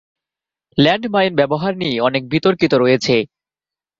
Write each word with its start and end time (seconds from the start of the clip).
Land 0.77 1.05
mine 1.13 1.31
ব্যবহার 1.35 1.73
নিয়ে 1.81 1.97
অনেক 2.07 2.23
বিতর্কিত 2.33 2.73
রয়েছে। 2.73 3.15